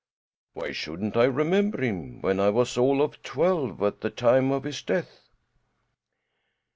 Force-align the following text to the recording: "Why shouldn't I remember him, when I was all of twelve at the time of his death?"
"Why 0.53 0.71
shouldn't 0.71 1.15
I 1.15 1.25
remember 1.25 1.83
him, 1.83 2.21
when 2.21 2.39
I 2.39 2.49
was 2.49 2.75
all 2.75 3.03
of 3.03 3.21
twelve 3.21 3.83
at 3.83 4.01
the 4.01 4.09
time 4.09 4.51
of 4.51 4.63
his 4.63 4.81
death?" 4.81 5.29